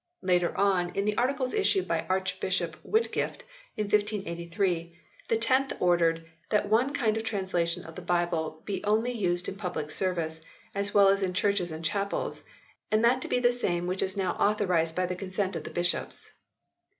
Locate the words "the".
1.05-1.15, 5.29-5.37, 7.93-8.01, 13.37-13.51, 15.05-15.13, 15.65-15.69